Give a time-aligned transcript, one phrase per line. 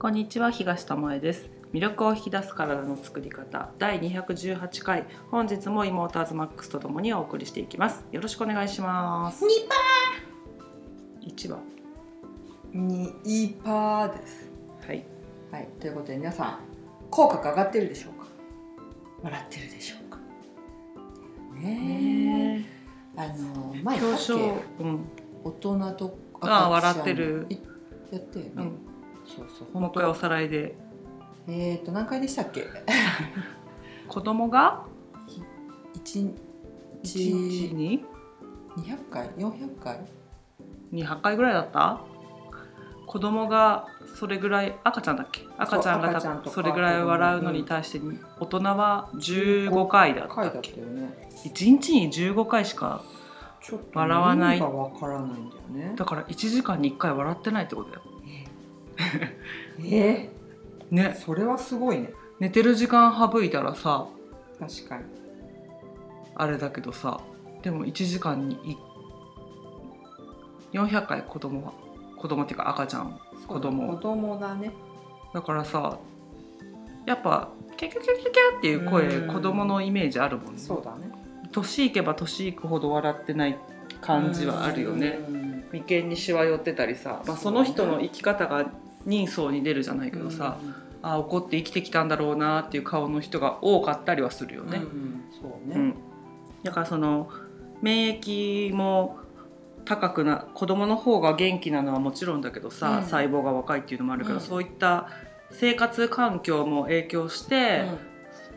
[0.00, 1.50] こんにちは東智恵です。
[1.72, 5.04] 魅力を引き出す体の作り方第218回。
[5.32, 8.04] 本日も妹アズマックスとともにお送りしていきます。
[8.12, 9.44] よろしくお願いします。
[9.44, 9.50] ニ
[11.34, 11.58] 1話
[12.72, 14.48] ニーパーです。
[14.86, 15.04] はい。
[15.50, 16.58] はい、ということで皆さん
[17.10, 18.26] 口角上がってるでしょうか？
[19.24, 20.18] 笑ってるでしょうか？
[21.60, 22.64] ね
[23.16, 23.20] え。
[23.20, 24.32] あの前だっけ
[24.78, 25.08] うん。
[25.42, 27.46] 大人とああ赤ちゃん笑ってる。
[27.50, 27.58] い
[28.12, 28.87] やったよね、うん
[29.36, 29.78] そうそう。
[29.80, 30.74] もう一回おさらいで。
[31.48, 32.66] えっ、ー、と何回でしたっけ？
[34.08, 34.84] 子供が？
[35.94, 36.32] 一1
[37.02, 38.04] 日日に
[38.76, 40.00] 200回？400回
[40.92, 42.00] ？200回ぐらいだった？
[43.06, 45.46] 子供がそれぐらい赤ちゃんだっけ？
[45.56, 46.50] 赤ちゃんが赤ちゃんとか。
[46.50, 48.00] それぐらい笑うのに対して
[48.40, 51.28] 大人は15回だった回だったっね。
[51.46, 53.02] 1日に15回しか
[53.62, 54.58] ちょっと笑わない。
[54.58, 55.94] 意味がわからないんだよね。
[55.96, 58.02] だから1時間に1回笑ってないってことだよ
[59.84, 60.28] え？
[60.90, 61.16] ね。
[61.24, 62.12] それはすごいね。
[62.40, 64.06] 寝てる時間省いたらさ
[64.58, 65.04] 確かに。
[66.34, 67.20] あれだけどさ
[67.62, 68.76] でも1時間にい
[70.76, 71.72] 400回子供は
[72.16, 73.94] 子供っていうか赤ちゃん子供。
[73.94, 74.72] 子供だね。
[75.34, 75.98] だからさ
[77.06, 79.32] やっぱキャキャキャキャキャっていう声うん。
[79.32, 80.58] 子供のイメージあるもんね。
[80.58, 81.10] そうだね。
[81.50, 83.56] 年いけば年いくほど笑ってない
[84.00, 85.18] 感じはあるよね。
[85.28, 85.64] うん。
[85.72, 88.70] 眉間にしわ寄ってたりさ、まあ、その人の生き方が
[89.06, 94.78] 人相に出るじゃないけどさ、ああ怒って生きてきたんだろうなっていう顔の人が多かったりはするよね。
[94.78, 95.24] うんうん。
[95.40, 95.94] そうね、うん、
[96.62, 97.30] だからその
[97.82, 99.18] 免疫も
[99.84, 103.02] 高くな子供の方が元気なのはもちろんだけどさ、うん。
[103.04, 104.40] 細胞が若いっていうのもあるけど、うん。
[104.40, 105.08] そういった
[105.50, 107.86] 生活環境も影響して、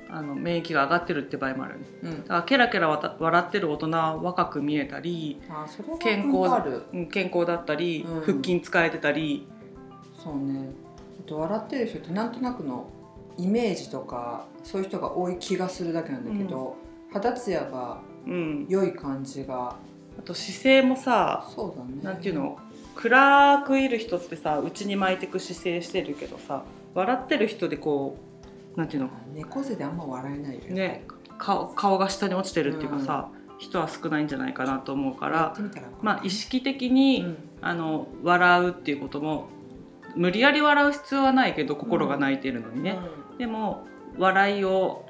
[0.09, 1.85] あの免疫が上がってるって場合もあるね。
[2.03, 2.09] うん。
[2.09, 5.39] うんだからケラケラ笑ってる大人は若く見えたり、
[5.99, 8.21] 健康だったり、うん。
[8.21, 9.47] 腹筋使えてたり、
[10.23, 10.69] そうね。
[11.19, 12.87] あと笑ってる人ってなんとなくの
[13.37, 16.75] イメージとかそういう人が多い気がするだけなんだけど、
[17.11, 19.75] 肌ツヤがうん、良い感じが。
[20.19, 22.03] あと姿勢もさそうだね。
[22.03, 22.59] なんていうの？
[22.95, 26.63] 暗くいる人ってさ内に巻いてく姿勢してるけどさ
[26.93, 28.17] 笑ってる人でこ
[28.75, 29.09] うなんていうの？
[29.33, 30.61] 猫背であんま笑えないよ。
[30.65, 31.05] ね
[31.39, 35.55] 顔顔が下に落ちてるっていうかさ、人は少ないんじゃないかなと思うから
[36.01, 37.37] まあ意識的に、うん。
[37.61, 39.47] あの笑うっていうことも
[40.15, 42.99] 無理やり笑う必要はないけど心が泣いてるのにね、
[43.37, 43.85] でも
[44.17, 45.05] 笑いを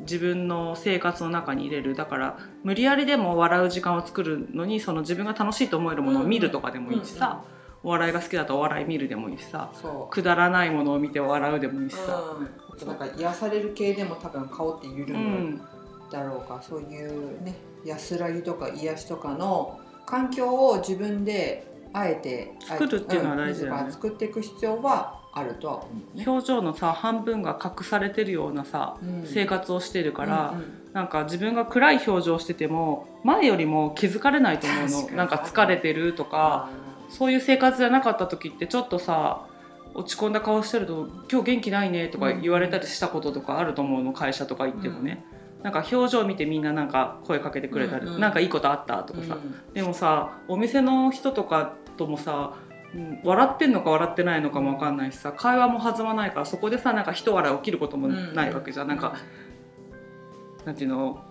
[0.00, 1.94] 自分の生活の中に入れる。
[1.94, 7.44] だから無理やりでも笑う時間を作るのにその自分が楽しいと思えるものを見るとかでもいいしさ、
[7.82, 9.70] お笑いが好きだとお笑い見るでもいいしさ。
[10.10, 15.62] くだらないものを見て笑うでもいいしさ、うん、なんか癒される系でも多分顔って緩うむん
[16.10, 23.82] だろうか、そういうね安らぎとか癒しとかの環境を自分であえて作るっていうのは大事だよね。
[23.86, 26.24] うん作っていく必要はあるとは思うね。
[26.26, 29.24] 表情のさ半分が隠されてるようなさうん。
[29.26, 35.16] 生活をしてるから、うんうんなんか自分が暗い表情してても前よりも気づかれないと思うの。
[35.18, 36.70] なんか疲れてるとか
[37.10, 39.46] そういう生活じゃなかった時ってちょっとさ
[39.92, 45.22] 落ち込んだ顔してると「今日元気ないね」とか言われたりしたこととかあると思うの会社とか行ってもね、
[45.62, 48.20] なんか表情見てみんななんか声かけてくれたり「うんうん。
[48.22, 49.74] なんかいいことあった?」とかさ、うん。
[49.74, 52.54] でもさお店の人とかともさ
[52.94, 59.16] うん笑ってんのか笑ってないのかも分かんないしさ会話も弾まないからそこでさなんか人笑い起きることもないわけじゃん、なんか
[60.64, 61.22] なんていうの？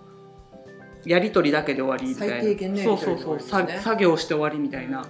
[1.04, 2.34] やり取りだけで終わりみたいな。
[2.36, 3.40] 最低限のやそうそうそう。
[3.40, 5.06] 作業して終わりみたいな。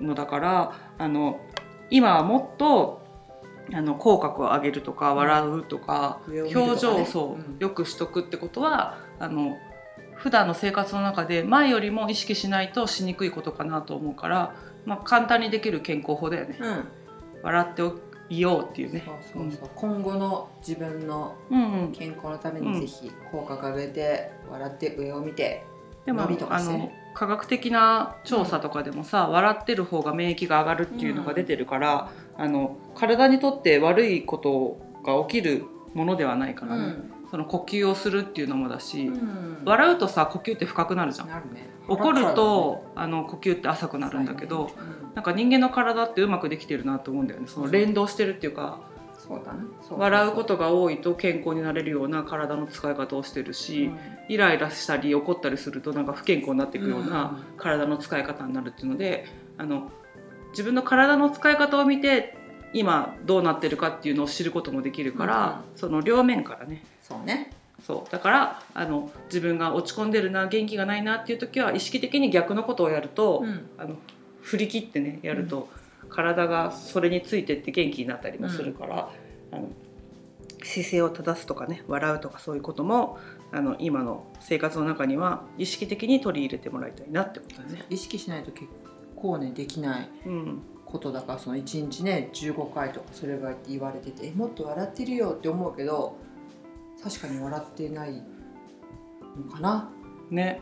[0.00, 1.40] のだからあの
[1.90, 3.02] 今はもっと
[3.74, 6.72] あの口角を上げるとか笑うとか、上を見るとかね。
[6.72, 7.58] 表情をそう、うん。
[7.58, 9.58] よくしとくってことはあの
[10.20, 14.54] 普段の生活の中で前よりも意識しないとしにくいことかなと思うから、
[14.84, 16.58] まあ、簡単にできる健康法だよね。
[16.60, 16.84] うん。
[17.42, 17.82] 笑って
[18.28, 19.02] いようっていうね。
[19.32, 25.64] そうそうそう、今後の自分のうんうん、健康のためにぜひ口角上げて笑って上を見て
[26.04, 35.64] でもあの科学的な調査とかでもさ、笑ってる方が免疫が上がるっていうのが出てるから、あの体にとって悪いことが起きる
[35.94, 36.94] ものではないからね、
[37.30, 39.62] その呼吸をするっていうのもだし、うん。
[39.64, 41.28] 笑うとさ呼吸って深くなるじゃん。
[41.28, 41.70] ね。
[41.88, 44.70] 怒るとあの呼吸って浅くなるんだけど、
[45.14, 47.46] なんか人間の体ってうまくできてるなと思うんだよね。
[47.48, 48.80] その連動してるっていうか、
[49.18, 49.60] そうだね
[49.90, 53.90] 笑うことが多いと健康になれるような体の使い方をしてるし、
[54.28, 59.26] イライラしたり怒ったりするとなんか不健康になっていくような体の使い方になるっていうので
[59.58, 59.90] あの
[60.50, 62.36] 自分の体の使い方を見て
[62.72, 67.50] 今どうなってるかっていうのを知ることもできるから、その両面からねそうね。
[67.86, 68.10] そう。
[68.10, 73.68] だからあの自分が落ち込んでるな元気がないなっていう時は意識的に逆のことをやると、うん。
[73.76, 73.96] あの
[74.42, 75.68] 振り切ってねやると、
[76.08, 79.10] 体がそれについてって元気になったりもするから、
[79.52, 79.68] あの
[80.62, 83.18] 姿勢を正すとかね笑うとかそういうことも
[83.52, 87.84] あの今の生活の中には意識的に取り入れてもらいたいなってことだね。
[87.90, 88.66] 意識しないと結
[89.16, 90.62] 構ねできないうん。
[90.90, 96.16] ことだからその1日ね15回とかそれが言われててえもっと笑ってるよって思うけど
[97.02, 98.22] 確かに笑ってない
[99.36, 99.90] のかな。
[100.30, 100.60] ね。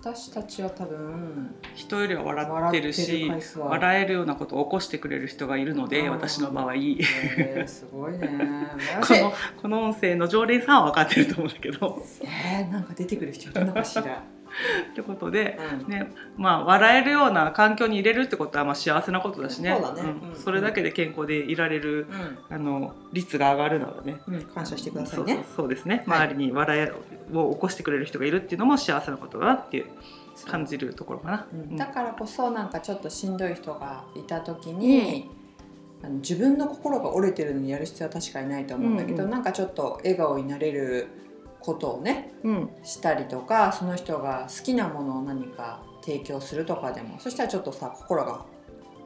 [0.00, 6.10] 私たちは多分人よりは笑ってるし笑えるようなことを起こしてくれる人がいるのでうん。
[6.12, 6.66] 私の場合。
[6.66, 8.18] こえーすごいね。
[8.20, 12.02] 羨ましいのこの音声の常連さんは分かってると思うんだけど。
[12.22, 14.22] えー、なんか出てくる人いるのかしら、
[14.90, 15.90] ってことで、うん。
[15.90, 19.78] ねまあ、笑えるような環境に入れるってことはまあ幸せなことだしね。
[19.80, 20.02] そうだね。
[20.02, 20.04] ん。
[20.06, 22.06] うんそれだけで健康でいられる
[22.48, 24.20] あの率が上がるならね。
[24.26, 25.44] うん、感謝してくださいね。
[25.56, 26.28] そうですね、はい。
[26.28, 26.92] 周りに笑
[27.32, 29.86] いを起こしてくれる人がいるっていうのも幸せなことだなっていう
[30.46, 31.46] 感じるところかな。
[31.52, 31.76] うん。
[31.76, 35.30] だからこそなんかちょっとしんどい人がいた時に、
[36.02, 39.30] あの自分の心が折れてるのにやる必要は確かにないと思うんだけど、うんうん。
[39.30, 41.08] なんかちょっと笑顔になれる
[41.60, 42.70] ことをねうん。
[42.82, 48.44] したりとかその人が好きなものを何か提供するとかでもそしたらちょっとさ心が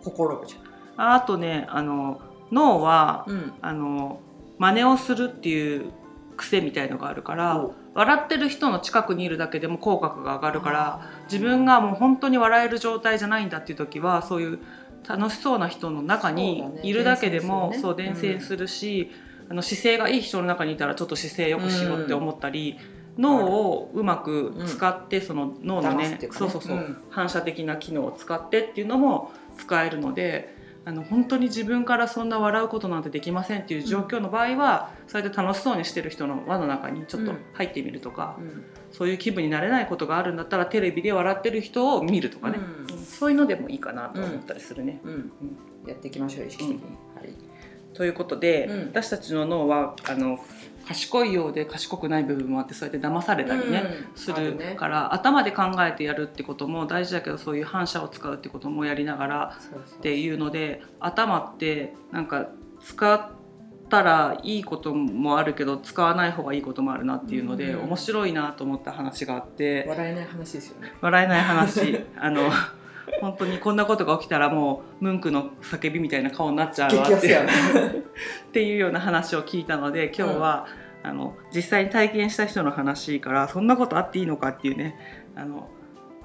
[0.05, 0.57] 心ぶじ
[0.97, 2.21] ああとねあの
[2.51, 3.35] 脳は、ゃん。
[3.35, 3.53] うん。
[3.61, 4.21] あの
[4.59, 5.91] 真似をするっていう
[6.37, 14.59] 癖みたいのがあるから、笑ってる人の近くにいるだけでも口角が上がるから自分がもう本当に笑える状態じゃないんだっていう時はそういう
[15.07, 17.83] 楽しそうな人の中にいるだけでも伝染するね。
[17.83, 19.11] そう伝染するし、
[19.53, 22.79] あの姿勢がいい人の中にいたらちょっと姿勢よくしようって思ったり、
[23.19, 30.57] 脳をうまく使って、その脳のねそうそうそう、ん反射的な機能を使ってっていうのも使えるので
[30.87, 38.65] あの本当に自分からそんな笑うことなんてできませんっていう状況の場合は、そうやって楽しそうにしてる人の輪の中にちょっと入ってみるとか、うん。
[38.91, 42.59] そういう気分になれないことがあるんだったらテレビで笑ってる人を見るとかね、
[42.91, 42.99] うん。
[43.05, 45.03] そういうのでもいいかなと思ったりするね。
[45.05, 45.33] うん。
[45.87, 47.12] やっていきましょう意識的に、はい
[47.95, 48.87] ということで、うん。
[48.89, 50.39] 私たちの脳はあの
[50.87, 59.57] 賢いようで賢くない部分もあってそうやって騙されたりね、うんするから、頭で考えてやるってことも大事だけどそういう反射を使うってこともやりながら
[59.99, 62.49] っていうので頭ってなんか
[62.81, 63.31] 使っ
[63.89, 67.85] たらいいこともあるけど使わない方がいいこともあるなっていうので、うん。
[67.85, 70.93] 面白いなと思った話があって笑えない話ですよね。
[71.01, 72.05] 笑えない話。
[72.17, 72.51] あの
[73.21, 77.47] 本当にこんなことが起きたらもうムンクの叫びみたいな顔になっちゃうわってね
[78.49, 80.67] っていうような話を聞いたので今日は、
[81.03, 84.97] あの実際に体験した人の話からそんなことあっていいのかっていうね
[85.35, 85.69] あの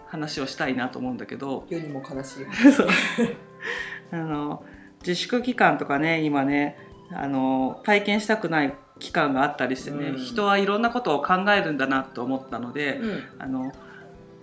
[0.06, 1.65] 話をしたいなと思うんだけど。
[1.69, 2.45] 世にも悲しい
[4.12, 4.63] あの
[5.01, 6.77] 自粛期間とかね今ね
[7.12, 10.18] あの体験したくない期間があったりしてね、うん。
[10.18, 13.23] 人はいろんなことを考えるんだなと思ったので、うん。
[13.39, 13.71] あの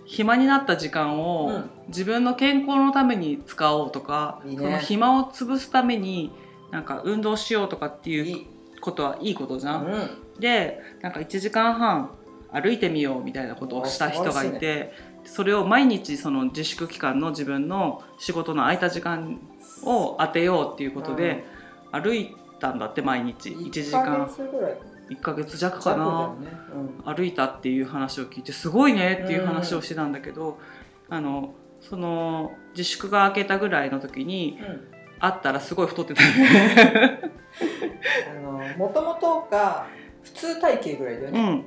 [0.05, 1.69] 暇になった時間をうん。
[1.87, 4.63] 自分の健康のために使おうとか、いいね。
[4.63, 6.31] その暇を潰すために
[6.71, 8.45] なんか運動しようとかっていう
[8.81, 9.85] ことはいいことじゃん。
[9.85, 10.39] うん。
[10.39, 12.11] でなんか1時間半
[12.51, 14.93] 歩いてみようみたいなことをした人がいおて
[15.23, 19.39] それを毎日その自粛期間の自分の仕事の空いた時間
[19.83, 21.43] を当てようっていうことで
[21.91, 24.03] 歩いたんだって毎日1時間。
[24.03, 24.77] 1ヶ月ぐらい
[25.09, 27.17] 1ヶ月弱かな、弱だよね。
[27.17, 30.59] 歩いたっていう話を聞いてすごいねっていう話をしてたんだけど、
[31.09, 34.65] あのその自粛が明けたぐらいの時にうん。
[34.65, 37.19] うん会ったらすごい太ってたね。
[38.37, 39.87] あのもともとが
[40.23, 41.65] 普通体型ぐらいだようね、ん。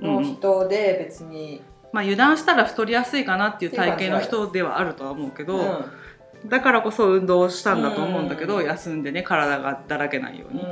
[0.00, 1.62] の人で別に、
[1.92, 6.48] まあ、油断したら太りやすいかなっていう体型の人ではあるとは思うけど、うん。
[6.48, 8.64] だからこそ運動をしたんだと思うんだけど、うん。
[8.64, 10.64] 休んでね体がだらけないように、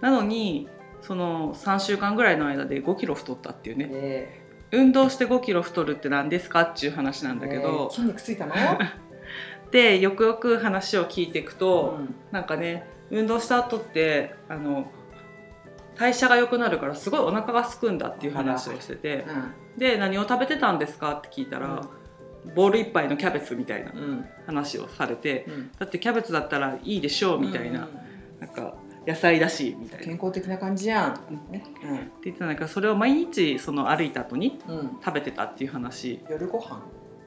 [0.00, 0.68] なのに
[1.02, 3.86] その3週間ぐらいの間で5キロ太ったっていうね。
[3.86, 4.40] で
[4.72, 8.54] 運動して5キロ太るって何ですかっていう話なんだけねど、筋肉ついたの、
[9.72, 12.14] でよくよく話を聞いていくと、うん。
[12.30, 14.90] なんかね運動した後ってあの
[15.96, 19.26] 代謝が良くなるからすごいお腹がすくんだっていう話をしてて。
[19.76, 21.82] で何を食べてたんですかって聞いたら、
[22.54, 23.98] ボール一杯のキャベツみたいなうん。
[23.98, 27.88] うん話をされてうんだってキャベツだったらいいでしょうみたいな,、うん
[28.40, 28.74] なんか
[29.06, 29.98] 野菜だしみたいな。
[29.98, 31.64] って健康的な感じやん、ね。
[31.82, 34.78] 言ってたんだけどそれを毎日その歩いた後にうん。
[34.78, 36.82] うん、食べてたっていう話、夜ご飯？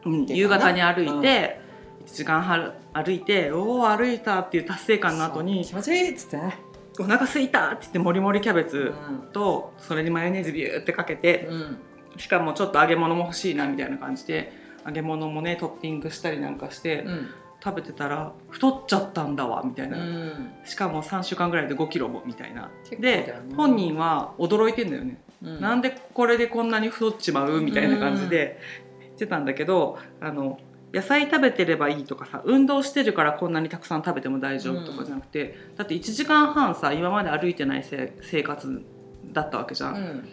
[0.06, 1.60] うん夕方に歩いて、
[2.06, 6.38] 1時間は歩いておお歩いたっていう達成感の後に気持ちいいっつって。
[6.38, 6.58] ね、
[7.00, 9.30] お腹すいたって言ってもりもりキャベうツん。
[9.32, 11.78] とそれにマヨネーズビューってかけてうん。
[12.18, 14.54] しかもちょっと揚げ物も欲しいなみたいな感じで
[14.86, 17.30] 揚げ物もねトッピングしたりなんかしてうん
[17.64, 20.52] 食べてたら太っちゃったんだわみたいな、うん。
[20.66, 22.70] しかも3週間ぐらいで5キロもみたいな。
[22.84, 25.62] 結構だよでね本人は驚いてんだよね、うん。
[25.62, 28.60] なんでこれでこんなに太っちまうみたいな感じで
[29.00, 30.60] 言ってたんだけどあの
[30.94, 38.84] 野菜食べてればいいとかさ運動してるからこんなにたくさん食べても大丈夫とかじゃなくて、だって1時間半さ今まで歩いてないせ生活
[39.32, 39.96] だったわけじゃん。
[39.96, 40.30] うん。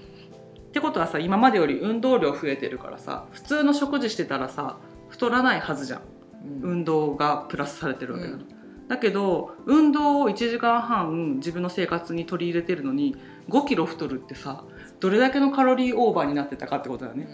[0.71, 6.20] ってことはさ今までより運動量増えてるからさ普通の食事してたらさ太らないはずじゃんうん
[6.63, 8.47] 運動がプラスされてるわけだ、うん。
[8.89, 13.17] だけど運動を1時間半自分の生活に取り入れてるのに
[13.49, 14.65] 5キロ太るってさ
[14.99, 17.29] どれだけのカロリーオーバーになってたかってことだよね。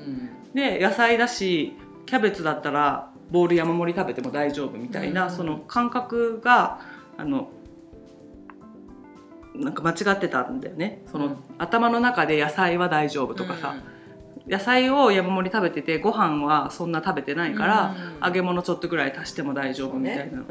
[0.55, 5.31] で野菜だしキャベツだったらボール山盛り食べても大丈夫みたいな、うん。
[5.31, 6.81] その感覚が
[7.17, 7.51] あの
[9.55, 11.03] なんか間違ってたんだよね。
[11.11, 11.37] その、うん。
[11.59, 13.75] 頭の中で野菜は大丈夫とかさ、
[14.49, 20.45] 野菜を山盛り食べててご飯はそんな食べてないから、揚げ物ちょっとぐらい足しても大丈夫みたいな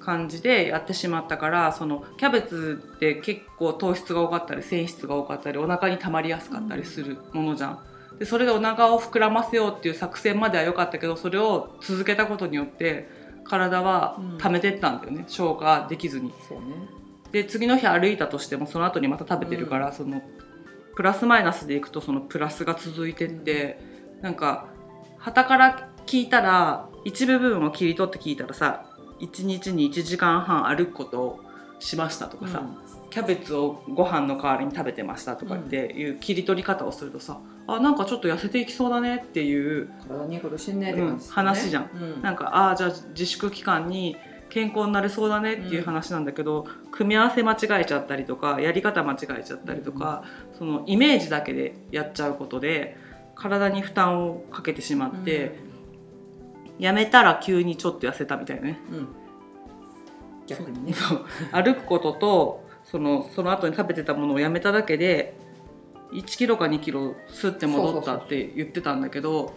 [0.00, 7.78] 感じでやってしまったからそのキャベツって結構糖質が多かったり繊維質が多かったりお腹に溜まりやすかったりするものじゃん。
[8.18, 13.08] でそれでお腹を膨らませようっていう作戦までは良かったけどそれを続けたことによって
[13.44, 16.28] 体は溜めてったんだよね、消化できずに。
[16.28, 16.34] ね。
[17.32, 20.22] で次の日歩いたとしてもその後にまた食べてるから、その
[20.96, 23.78] プラスマイナスでいくとそのプラスが続いてって、
[24.20, 24.68] なんか
[25.18, 28.86] 旗から聞いたら一部分を切り取って聞いたらさ
[29.20, 31.40] 1日に1時間半歩くことを
[31.78, 32.62] しましたとかさ、
[33.10, 41.28] キャベツをご飯の代わりに食べてましたとかっていう切り取り方をするとさ、あなんかちょっと痩せていきそうだねっていう体にいいことしてんねって感じね。
[41.28, 41.90] うん話じゃん。
[41.92, 42.22] うん。
[42.22, 44.16] なんかああじゃあ自粛期間に
[44.54, 50.22] 健康になれそうだねっていう話なんだけど、組み合わせ間違えちゃったりとかやり方間違えちゃったりとか、
[50.56, 52.96] そのイメージだけでやっちゃうことで
[53.34, 55.58] 体に負担をかけてしまって、
[56.78, 58.78] やめたら急にちょっと痩せたみたいなね。
[58.92, 59.08] うん。
[60.46, 60.92] 逆にね。
[60.92, 61.24] そう。
[61.50, 65.36] 歩くこととそのその後に食べてたものをやめただけで
[66.12, 69.52] 1キロか2キロスッて戻ったって言ってたんだけど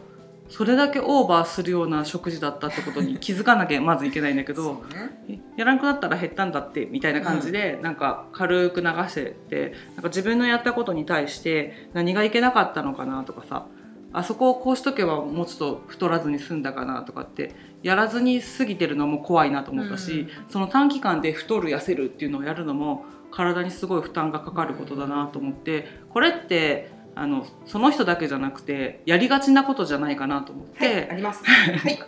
[0.49, 4.83] それだけオーバーするような食事だったってことに 気づかなきゃまずいけないんだけど
[5.27, 5.41] ね。
[5.57, 13.65] やらなくなったら減ったんだってみたいな感じで、なんか軽く流しててなんか自分のやったことに対して何がいけなかったのかなとかさ
[14.13, 31.43] あそこをこうしとけばもうちょっと太らずに済んだかなとかってやらずに過ぎてるのも怖いなと思ったし、その短期間で太る痩せるっていうのをやるのも体にすごい負担がかかることだなと思ってこれってあのその人だけじゃなくてやりがちなことじゃないかなと思って、はいあります。
[31.43, 31.99] はい。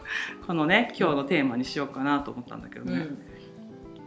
[0.46, 3.18] このね今日のテーマにしようかなと思ったんだけどね、うん。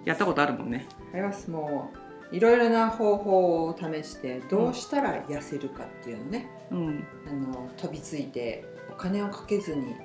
[0.05, 0.87] やったことあるもんね。
[1.13, 1.51] あります。
[1.51, 1.91] も
[2.33, 7.05] ういろいろな方法を試してどうしたら痩せるかっていうのね、うん。
[7.27, 9.97] あの飛びついてお金をかけずに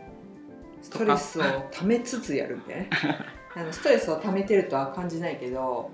[0.82, 2.90] ストレスをためつつやるみたいなね。
[3.56, 5.92] あのストレスをためてるとは感じないけど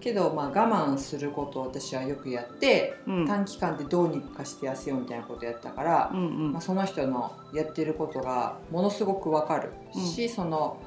[0.00, 3.26] けどまあ我慢することを私はよくやってうん。
[3.26, 6.52] 短期間でどうにかして痩せようみたいなことやったから、うんうん。
[6.52, 10.80] まあ、その人のやってることがものすごくわかるし、その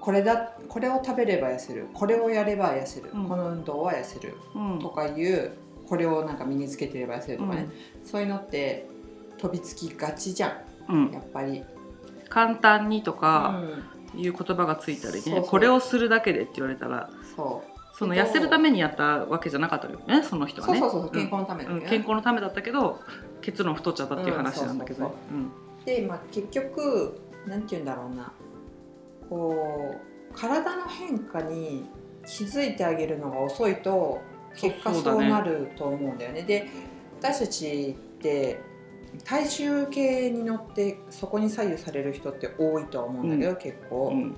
[0.00, 3.28] これだこれを食べれば痩せるこれをやれば痩せる、うん。
[3.28, 4.78] この運動は痩せるうん。
[4.78, 5.52] とかいう
[5.88, 7.68] これをなんか身につけてれば痩せるとかね、
[8.04, 8.88] そういうのって
[9.38, 11.10] 飛びつきがちじゃうん。
[11.10, 11.64] んやっぱり。
[12.28, 13.96] 簡単にとかうん。
[14.14, 17.10] いう言葉がついたりね、これをするだけでって言われたら。
[17.34, 20.78] そうその痩せるためにやったわけじゃなかったよねその人はね。
[20.78, 23.00] そうそうそう健康のためだうん健康のためだったけど
[23.40, 25.10] 結論太っちゃったっていう話なんだけどね。
[25.32, 25.50] うん
[25.86, 28.32] で、まあ、結局なんて言うんだろうな。
[29.30, 29.94] こ
[30.32, 31.86] う体の変化に
[32.26, 34.20] 気づいてあげるのが遅いと
[34.54, 36.42] 結果そうなると思うんだよね。
[36.42, 36.68] で
[37.20, 38.60] 私たちって
[39.24, 44.36] 体重計に乗ってそこに左右される人って多いとは思うんだけど、結構、うん。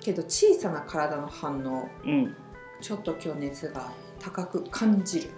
[0.00, 2.36] けど小さな体の反応うん
[2.82, 5.30] ちょっと今日熱が高く感じる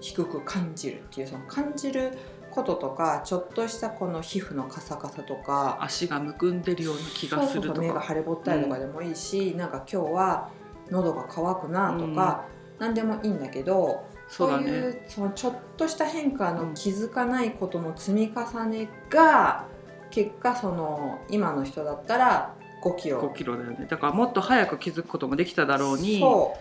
[0.00, 2.12] 低く感じるっていうその感じる
[2.50, 7.94] こととかちょっとしたこの皮膚のカサカサとか足がむくんでるような気がするとか。
[7.94, 10.50] が腫れぼったいとかでもいいし、なんか今日は
[10.90, 12.46] 喉が渇くなとか、
[12.78, 19.66] 何でもいいんだけどそうだいうねそのちょっとした変化の気づかないことの積み重ねが
[20.10, 23.20] 結果その今の人だったら5キロ。
[23.20, 23.86] 5キロだよね。
[23.88, 26.56] だからもっと早く気づくこともできただろうにそ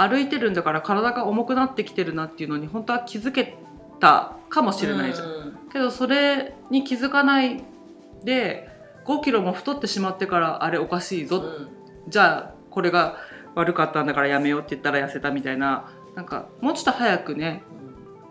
[0.00, 3.58] 歩いてるんだから体が重くなってきてるなっていうのに本当は気づけ
[4.00, 5.58] たかもうしれないじゃん、うん。
[5.70, 7.62] けどそれに気づかない
[8.24, 8.68] で
[9.04, 11.68] 5キロも太ってしまってからあれおかしいぞ、うん。
[12.08, 13.18] じゃあこれが
[13.54, 15.90] 悪かったんだからやめようって言ったら痩せたみたいな。
[16.14, 17.62] なんかもうちょっと早くね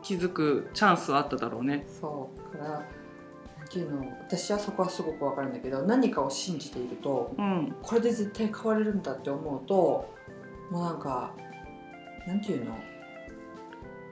[0.02, 1.86] 気づくチャンスはあっただろうね。
[1.88, 2.58] そう。
[2.58, 2.70] だから
[3.60, 7.76] なんていうの私はそこはすごくわかるんだけど何かを信じているとうん。
[7.84, 10.14] これで絶対変われるんだって思うと
[10.72, 11.34] もうなんか
[12.30, 12.78] なんていうの？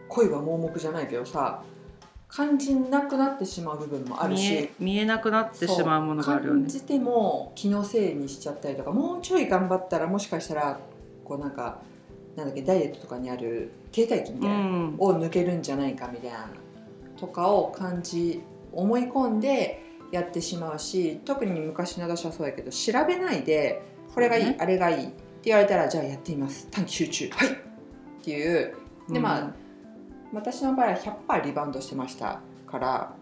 [0.09, 1.61] 恋は盲目じゃないけどさ
[2.27, 4.49] 感じなくなってしまう部分もあるし。
[4.49, 6.61] 見え見えなくなってしまうものがあるよね。
[6.61, 10.79] 感じても気のせいにしちゃったりとかもうちょい頑張ったらもしかしたら
[11.23, 11.81] こうなんか
[12.35, 14.95] なんだっけダイエットとかにある停滞期みたいな、うん。
[14.97, 16.49] を抜けるんじゃないかみたいな
[17.19, 23.81] とかを感じ思い込んでやってしまうし特に昔の私はそうやけど調べないで
[24.13, 24.57] これがいい、ね。
[24.59, 25.13] あれがいいって
[25.45, 26.67] 言われたらじゃあやってみます。
[26.71, 27.29] 短期集中。
[27.29, 27.66] はい
[28.27, 28.75] っていう。
[29.09, 29.53] でまあ、うん
[30.33, 33.13] 私の場合は100%リバウンドしてましたから。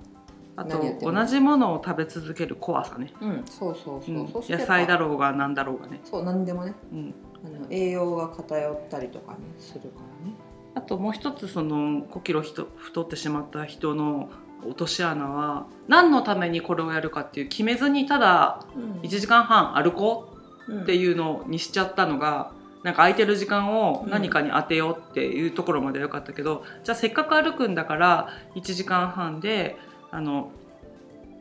[0.58, 6.74] あと同じものを食べ続ける怖さね、うんそうそうそう、うん野菜だろうが何だろうがね、そう何でもね。
[6.94, 7.14] うん、
[7.46, 9.88] あの栄養が偏ったりとかねするか
[10.24, 10.36] らね。
[10.76, 14.30] あともう一つその5キロ太ってしまった人の
[14.66, 18.66] 落とし穴は何のためにこれをやるかっていう決めずにただ
[19.04, 20.36] 1時間半歩こ
[20.68, 22.52] うってういうのにしちゃったのが
[22.86, 29.76] なんか空いてる時間を何かに当てようっていうところまではよかったけど、じゃあせっかく歩くんだから1時間半で
[30.12, 30.52] あの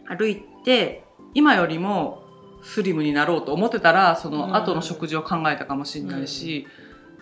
[0.09, 2.25] 歩いて今よりも
[2.63, 6.67] スリムになろうと思ってたらその後の食事を考えたかもしれないし、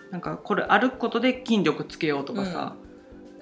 [0.09, 2.77] なんかこれ歩くことで筋力つけようとかさ、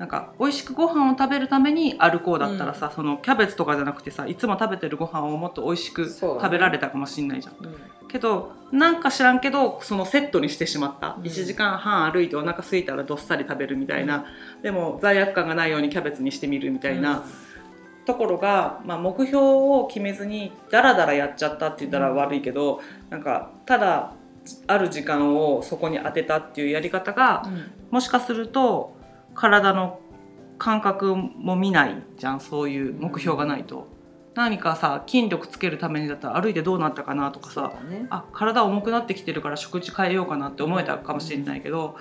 [0.01, 7.63] なんか美味しくご飯を食べるために歩こうだったらさ、そのキャベツとかじゃなくてさいつも食べてるご飯をもっと美味しく食べられたかもしれないじゃん。
[7.63, 8.07] うん。
[8.07, 11.23] けどなんか知らんけどそのセットにしてしまった、うん。
[11.23, 14.25] 1時間半歩いてお腹空いたらどっさり食べるみたいな、
[14.63, 17.23] でも罪悪感がないようにキャベツにしてみるみたいな
[18.07, 22.81] ところが、まあ、目標を決めずにダラダラやっちゃったって言ったら悪いけど、
[23.11, 24.13] なんかただ
[24.65, 27.71] ある時間をそこに当てたっていうやり方がうん。
[27.91, 28.99] もしかすると
[29.41, 29.99] 体の
[30.59, 33.87] 感覚も見ないじゃんそういう目標がないと。
[34.35, 38.05] 何かさ筋力つけるためにだったら歩いてどうなったかなとかさね。
[38.11, 41.97] あ体重くなってきてるから食事変えようかなって思えたかもしれないけど、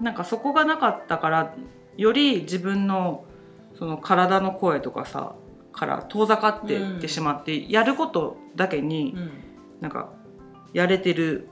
[0.00, 1.54] なんかそこがなかったから
[1.96, 3.24] より自分の
[3.76, 5.34] その体の声とかさ
[5.72, 9.30] から遠ざかっていってしまって、やることだけにうん。
[9.80, 10.10] なんか
[10.72, 11.48] やれてる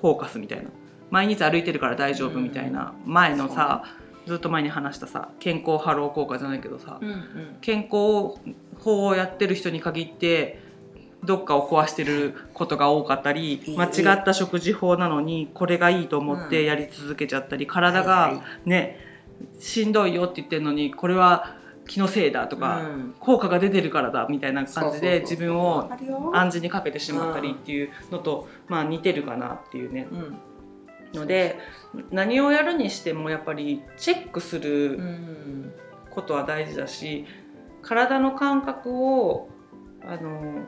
[0.00, 0.70] フォーカスみたいな。
[1.10, 3.84] 毎日歩いてるから大丈夫みたいな、前のさ、
[4.30, 7.56] ずっと前に話したさ健康ハロー効果じゃないけどさ、うんうん。
[7.60, 8.38] 健康
[8.78, 10.60] 法をやってる人に限って
[11.24, 19.00] どっかを壊してることが多かったり間違った食事法なのにこれがいいと思ってやり続けちゃったり体はいはがね
[19.58, 21.56] しんどいよって言ってるのにこれは
[21.88, 23.14] 気のせいだとかうん。
[23.18, 25.90] 効果が出てるからだみたいな感じで自分わを
[26.36, 30.06] 暗示にかけてしまったりっていうのとまあ似てるかなっていうね。
[30.12, 30.38] うん
[31.14, 31.58] ので
[32.10, 35.72] 何をやるにしてもやっぱりチェックするうん
[36.10, 37.24] ことは大事だし
[37.82, 39.48] 体の感覚を
[40.02, 40.64] あの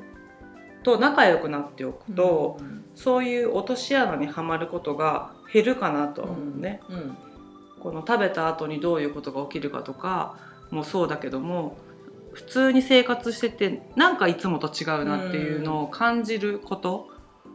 [0.85, 7.17] と仲良くなっておくと、うんそういう落とし穴にはまることが減るかなとは思うね、うん。
[7.81, 10.37] この食べた後にどういうことが起きるかとか
[10.71, 11.77] もそうだけども
[12.33, 17.09] 普通に生活しててなんかいつもと違うなっていうのを感じること、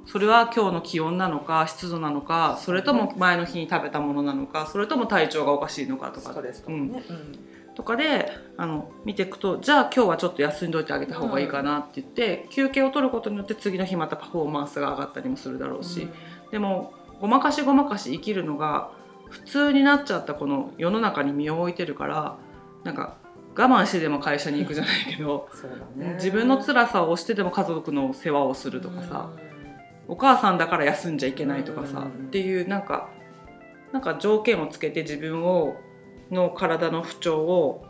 [0.07, 6.33] それは今日の気温なのか湿度なのかそれとも前の日に食べたものなのかそれとも体調がおかしいのかとか。
[6.33, 7.03] かうんね。
[7.09, 7.39] うん。
[7.75, 16.07] とかであの見ていくとじゃあ今日はちょっと休んどいてあげた方がいいかなって言って、休憩を取ることによって次の日またパフォーマンスが上がったりもするだろうし、
[16.49, 18.89] でもごまかしごまかし生きるのが
[19.29, 22.37] 普通になっちゃったこの世の中に身を置いてるから
[22.83, 23.17] なんか
[23.55, 25.49] 我慢してでも会社に行くじゃないけど、
[25.95, 26.13] ね。
[26.15, 29.29] 自分の辛さを押してでも家族の世話をするとかさ、
[30.07, 32.27] お母さんだから休んじゃいけないとかさ、うん。
[32.27, 33.09] っていうなんか
[33.91, 35.75] なんか条件をつけて自分を
[36.31, 37.85] の体の不調を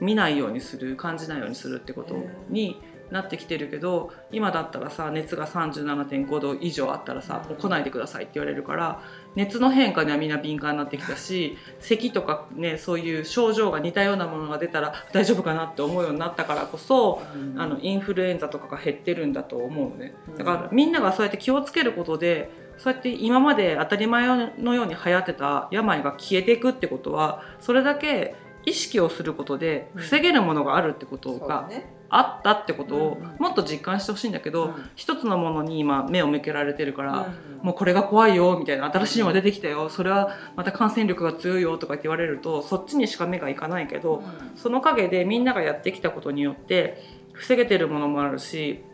[0.00, 2.14] 見ないようにする感じないようにするってこと
[2.48, 9.02] になってきてるけど今だったらさ熱が37.5度以上あったらさもう来ないでくださいって言われるから
[9.34, 17.60] 熱の変化にはみんな敏感になってきたし咳とかねそういう症状が似たようなものが出たら大丈夫かなって思うようになったからこそうん。
[17.60, 20.14] あのインフルエンザとかが減ってるんだと思うのね。
[20.28, 20.36] うん。
[20.36, 24.26] だからみんながそうやって気をつけることでそうやって今まで当たり前
[24.58, 33.36] のように流行ってた病が消えていくってことはそれだけ意識をすることで防げるものがあるってことそうだがねあったってことをうんうん。
[33.38, 34.90] もっと実感してほしいんだけど、うん。
[34.96, 44.22] 一つのものに今目を向けられてるから、うんもうこれが怖いよみたいな新しいのが出てきたよそれはまた感染力が強いよとかって言われるとそっちにしか目がいかないけど、
[44.54, 48.84] その陰でみんながやってきたことによって防げてるものもあるし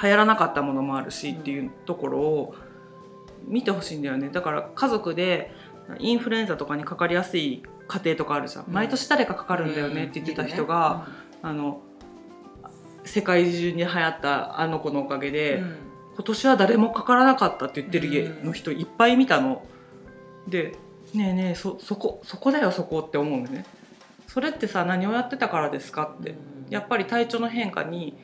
[0.00, 2.54] 流行らなかったものもあるしっていうところを
[3.46, 4.28] 見てほしいんだよね。
[4.28, 5.52] だから家族で
[5.98, 8.72] インフルエンザとかにかかりやすい家庭とかあるじゃん、うん。
[8.72, 11.08] 毎年誰かかかるんだよねって言ってた人が、
[11.42, 11.82] あの
[13.04, 15.76] 世界中に流行ったあの子のおかげで、うん。
[16.14, 19.66] 今年は誰もかからなかったって言ってる家の人いっぱい見たの。
[20.46, 20.76] で
[21.12, 23.64] ねえねえそそこそこだよそこって思うんだよね。
[24.26, 26.34] それってさ何をやってたからですかって。
[26.70, 28.16] やっぱり体調の変化に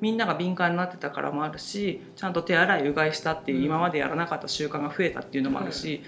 [0.00, 6.02] みんなが敏感になってたからもあるしちゃんと手洗いうがいしたっていう、今までやらなかった習慣が増えたっていうのもあるし、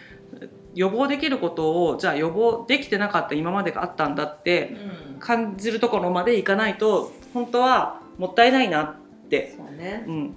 [0.74, 4.76] 予防できることをじゃあ予防できてなかった今までがあったんだって
[5.18, 8.96] 感じるところまでいかないと本当はもったいないなっ
[9.28, 9.54] て。
[9.56, 10.04] そうね。
[10.06, 10.36] うん、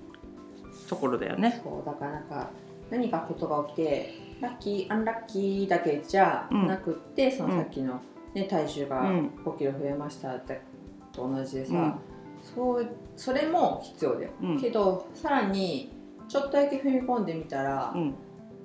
[0.88, 1.60] ところだよね。
[1.64, 2.50] そうだからなんか
[2.90, 8.02] 何かことが起きてラッキーアンラッキーだけじゃなくって、そのさっきの、
[8.34, 9.28] ね、体重がうん。
[9.46, 10.62] 5キロ増えましたって
[11.12, 11.94] と同じでさ、うん。
[12.42, 14.62] そうそれも必要だよ、うん。
[14.62, 15.92] けどさらに
[16.28, 18.16] ちょっとだけ踏み込んでみたら、うん。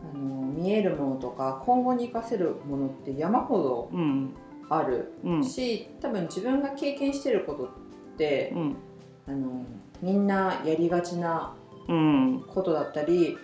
[0.03, 4.35] あの見えるものとか今後に生かせるものって山ほうん。
[4.35, 5.45] どあるうん。
[5.45, 7.69] し、多分自分が経験してることっ
[8.17, 8.77] て、うん
[9.29, 9.65] あの
[10.03, 11.55] みんなやりがちな
[11.89, 12.45] うん。
[12.49, 13.37] ことだったり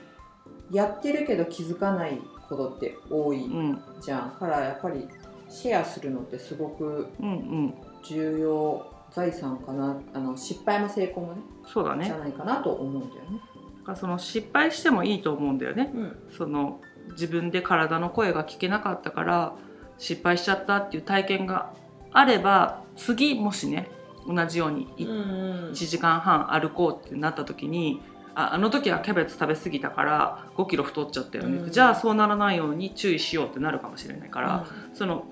[0.70, 3.82] やってるけど気づかないことって多いうん。
[4.00, 5.08] じゃん、からやっぱり
[5.48, 7.74] シェアするのってすごくうんうん。
[8.02, 10.00] 重要財産かな。
[10.14, 12.06] あの失敗も成功もねそうだね。
[12.06, 13.40] じゃないかなと思うんだよね。
[13.80, 15.90] だからその失敗してもいいと思うんだよね。
[15.94, 16.16] うん。
[16.30, 16.80] その
[17.12, 19.54] 自分で体の声が聞けなかったから
[19.98, 21.72] 失敗しちゃったっていう体験が
[22.12, 23.88] あれば次もしね
[24.26, 28.00] 同じようにい1時間半歩こうってなった時に
[28.34, 31.70] ああの時はキャベツ食べ過ぎたから5キロ太っちゃったよねうん。
[31.70, 35.24] じゃあそうならないように注意しようってなるかもしれないから、その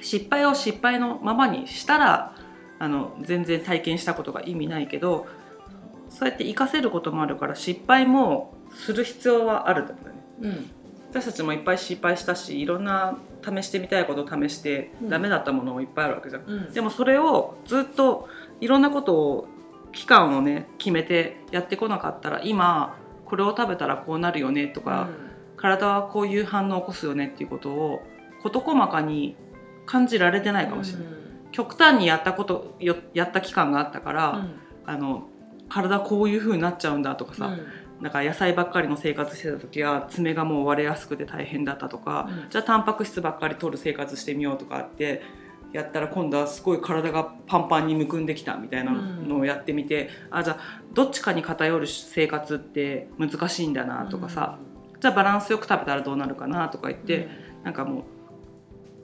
[0.00, 2.34] 失敗を失敗のままにしたら
[2.78, 5.26] あの全然体験したことが意味ないけど
[6.08, 10.04] そうやって活かせることもあるから失敗もする必要はあるんだよね。
[10.40, 10.70] うんうん。
[11.10, 15.08] 私たちもいっぱい失敗したしいろんな試してみたいことを試してうん。
[15.08, 16.42] ダメだったものもいっぱいあるわけじゃん。
[16.46, 16.72] うん。
[16.72, 18.28] でもそれをずっと
[18.60, 19.48] いろんなことを
[19.92, 25.08] 期間をね決めてやってこなかったら今これを食べたらこうなるよねとか、
[25.56, 28.02] 体はこういう反応を起こすよねっていうことを
[28.42, 29.36] 事細かに
[29.86, 31.08] 感じられてないかもしれない。
[31.52, 34.46] 極端にやったことよやった期間があったから、
[34.84, 35.28] あの
[35.68, 37.56] 体こういう風になっちゃうんだとかさ、
[38.04, 42.50] なんか野菜ばっかりの生活してた時は爪がもう割れやすくて大変だったとか、うん。
[42.50, 45.22] じゃあタンパク質ばっかり取る生活してみようとかって
[45.72, 54.58] やったら今度はすごい体がパンパンにむくんできたみたいなのをやってみて、あじゃあどっちかに偏る生活って難しいんだなとかさ、
[55.00, 57.28] じゃあバランスよく食べたらどうなるかなとか言って、
[57.62, 58.04] なんかもう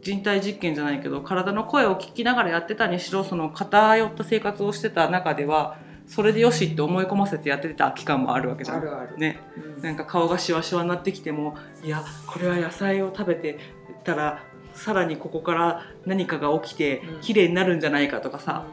[0.03, 5.79] 人体実験じゃないけど体の声を聞きながらやってたにしろその偏った生活をしてた中では
[6.11, 8.79] それでよしって思い込ませてやってた期間もあるわけじゃん。
[8.79, 9.17] あるある。
[9.17, 9.39] ね、
[9.77, 9.83] うん。
[9.83, 13.61] なんか顔がシワシワになってきてもいやこれは野菜を食べて
[14.03, 14.43] たら
[14.75, 17.21] さらにここから何かが起きてうん。
[17.21, 18.67] 綺麗になるんじゃないかとかさ、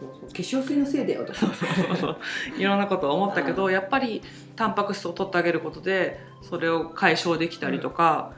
[0.00, 0.28] そうそう。
[0.28, 1.32] 化粧水のせいだよと。
[1.32, 1.38] か。
[1.38, 2.18] そうそうそう。
[2.58, 4.22] いろんなことを思ったけど、やっぱり
[4.56, 8.32] タンパク質を取ってあげることでそれを解消できたりとか、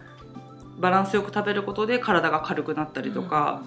[0.78, 3.62] バランスよく食べることで体が軽くなったりとか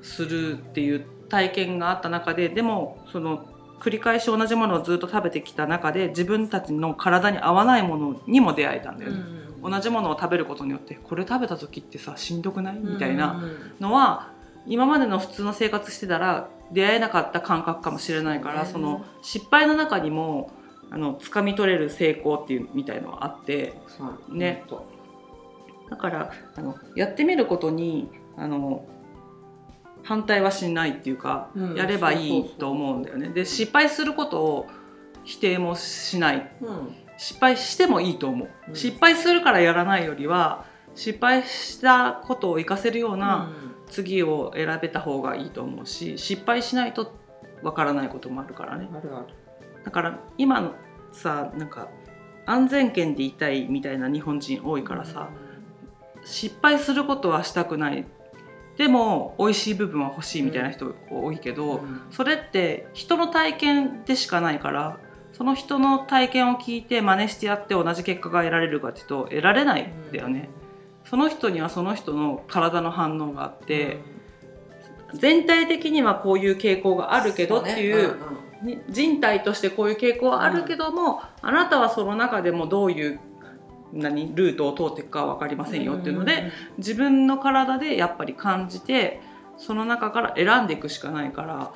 [0.00, 3.46] するっていう体験があった中ででもその
[3.80, 9.18] 繰り返し同じものをずっと食べてきた中で自分たちの体に合わないものにも出会えたんだよね。
[9.62, 12.78] 同じものを食べることによってこれ食べた時ってさしんどくない？
[12.78, 13.42] みたいな
[13.80, 14.30] のは
[14.66, 20.52] 今までの普通の生活してたら出会えなかった感覚かもしれないから、その失敗の中にも
[20.90, 23.74] あの掴み取れる成功っていうみたいのはあって
[24.28, 24.64] ね。
[25.90, 28.84] だからあのやってみることにあの
[30.08, 31.74] 反対はしないっていうか、うん。
[31.74, 33.28] やればいいと思うんだよね。
[33.28, 34.66] で失敗することを
[35.22, 36.50] 否定もしない。
[36.62, 36.94] うん。
[37.18, 38.74] 失敗してもいいと思う、うん。
[38.74, 43.50] 失敗するからやらないよりは失敗したことを活かせるような
[43.90, 47.12] 次を選べた方がいいと思うし失敗しないと
[47.62, 48.88] わからないこともあるからね。
[48.90, 49.26] あるある。
[49.84, 50.72] だから今の
[51.12, 51.88] さなんか
[52.46, 55.28] 安全圏でいたいみたいな日本人多いからさ、
[56.24, 58.06] 失敗することはしたくない
[58.78, 62.00] でも美味しい部分は欲しいみたいな人多いけど、うん。
[62.10, 64.98] それって人の体験でしかないから
[65.32, 70.48] その人の体験を聞いて真似してやって同じ結果が得られるかっていうと得られないんだよね、
[71.04, 73.98] その人にはその人の体の反応があって、
[75.14, 78.16] 全体的にはこういう傾向があるけどっていう
[78.62, 83.20] に人体としてこういう傾向はあるけども、あなたはその中でもどういう
[83.92, 89.20] 何ルートを通っていくかは分かりませんよっていうので、自分の体でやっぱり感じて
[89.56, 91.72] その中から選んでいくしかないから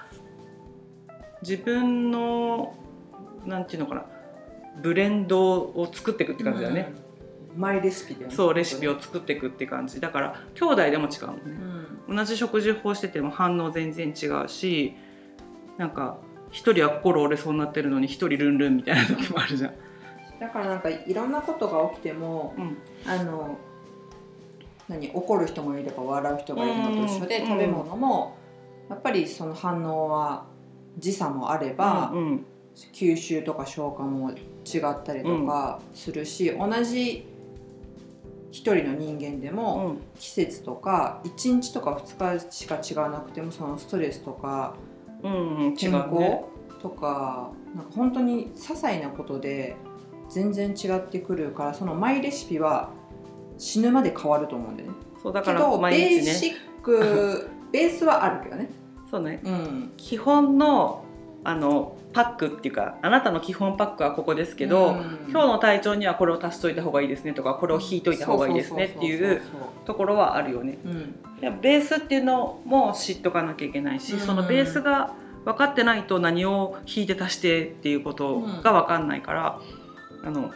[1.42, 2.76] 自分の
[3.46, 4.04] なんていうのかな
[4.80, 6.92] ブレンドを作っていくって感じだよね、
[7.54, 7.60] うん。
[7.60, 8.34] マイレシピだよね。
[8.34, 11.42] そうレシピを作っていくって感じだから兄弟でも違うもんね
[12.08, 12.16] うん。
[12.16, 14.94] 同じ食事法してても反応全然違うし
[15.76, 16.18] なんか
[16.50, 19.74] 一人は心折れそうになってるのに一人ルンルンみたいな時もあるじゃん。
[20.42, 22.76] だからなんかいろんなことが起きてもうん。
[23.06, 23.56] あの
[24.88, 27.46] 何怒る人もいれば笑う人がいるのと一緒で、うん。
[27.46, 28.36] 食べ物も
[28.90, 30.46] やっぱりその反応は
[30.98, 32.46] 時差もあれば、うんうん。
[32.92, 37.28] 吸収とか消化も違ったりとかするし、同じ
[38.50, 39.98] 一人の人間でも、うん。
[40.18, 44.74] 季節とか1日とか2日しか違わなくてもそのストレスとか
[45.22, 46.08] うんうん違健康
[46.80, 49.76] とかなんか本当に些細なことで
[50.32, 52.90] 全然違ってくるからそのマイレシピは
[53.58, 54.94] 死ぬまで変わると思うんだよね。
[55.22, 58.70] そうだからけど、ベ毎ーシック ベースはあるけどね。
[59.10, 61.04] そうねうん、基本の
[61.44, 69.42] あのパックっていうかあなたの基本パックはここですけど、うん今日の体調にはこれを足しといた方がいいですねとかこれを引いといた方がいいですねっていう
[69.84, 70.78] ところはあるよね。
[70.82, 71.50] そうそうそうそう。
[71.50, 75.14] でベースっていうのも知っとかなきゃいけないし、うんそのベースが
[75.44, 79.60] 分かってないと何を引いて足してっていうことが分かんないから、
[80.24, 80.52] あの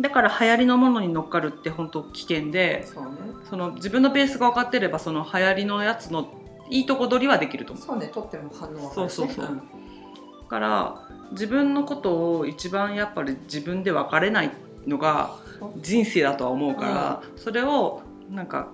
[0.00, 3.10] だから流行りのものに乗っかるって本当危険でうん、そうね。
[3.50, 6.32] その自分のベースが分かってればその流行りのやつの
[6.70, 7.84] いいとこ取りはできると思う。
[7.86, 9.44] そうね、とっても反応は、ね、そうそうそう。
[9.44, 9.52] だ
[10.48, 14.50] から自分のことを一番やっぱり自分で分かれない
[14.86, 15.36] のが
[15.80, 18.68] 人生だとは思うから、それをなんか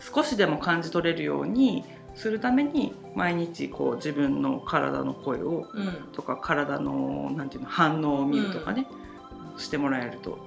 [0.00, 8.86] 少しでも感じ取れるようにするために毎日こう自分の体の声をうん、とか体のなんていうの反応を見るとかね、
[9.60, 10.38] してもらえると。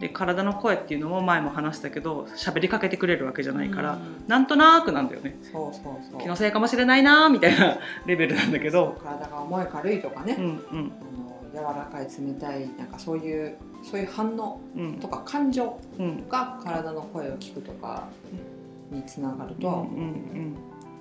[0.00, 6.20] で体の声っていうのも前も話したけど喋りかけてくれるわけじゃないから、うんなんとなくなんだよねそうそうそう。
[6.20, 8.96] 気のせいかもしれないなーみたいなレベルなんだけど。
[9.00, 18.08] 体が重い軽いとかね、うんうんあの柔らかい冷たいなんかそういうそういう反応うんとか感情うんが体の声を聞くとか
[18.90, 19.94] につながるとは思う。
[19.94, 20.56] うんうん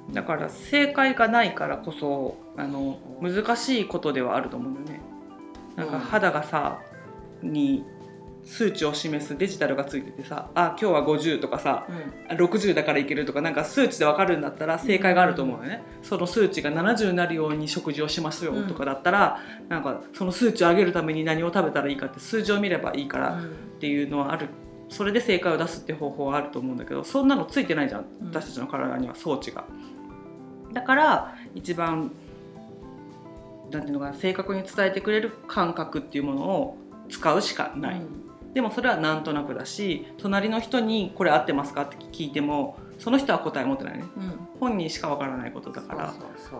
[0.07, 5.01] うん、だから正解がないからこそあの難しいことではあると思うんだよね。
[5.77, 6.81] なんかうん肌がさ
[7.43, 7.83] に
[8.43, 11.85] 数値を示すデジタルがついててさあ今日は50とかさ
[12.29, 12.37] うん。
[12.37, 24.47] 60だからいけるとかなんか数値で分かるんだったら正解があると思うよね、その数値が70になるように食事をしますよとかだったら、なんかその数値を上げるために何を食べたらいいかって数字を見ればいいからっていうのはある。
[24.89, 28.05] それで正解を出すって方法はあると思うんだけどそんなのついてないじゃん。
[28.21, 28.27] うん。
[28.29, 29.63] 私たちの体には装置が。
[30.73, 32.11] だから一番
[33.71, 36.77] なんていうのかな正確に伝えてくれる感覚っていうものを
[37.11, 38.53] 使うしかない、うん。
[38.53, 44.03] でもそれはなんとなくだし隣の人に「これ合ってますか?」って聞いてもその人は答え持ってないね。
[44.17, 44.47] うん。
[44.59, 46.13] 本人しかわからないことだから。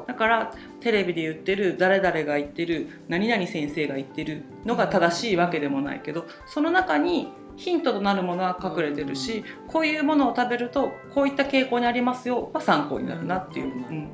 [0.07, 13.65] だからテレビで言ってる誰々が言ってる何々先生が言ってるのが正しいわけでもないけどその中にヒントとなるものは隠れてるしこういうものを食べるとこういった傾向にありますよは参考になるなっていう。
[13.65, 13.71] うん。
[13.71, 14.09] うん。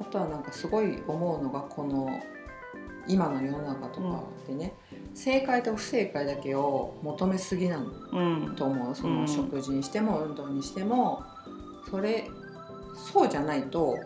[0.00, 2.20] あとはなんかすごい思うのがこの
[3.08, 4.74] 今の世の中とかでね、
[5.16, 7.86] 正解と不正解だけを求めすぎなの。
[8.12, 8.54] うん。
[8.54, 8.94] と思う。
[8.94, 9.22] そうん。
[9.22, 11.24] の食事にしても運動にしても
[11.90, 12.28] それ
[12.94, 13.98] そうじゃないと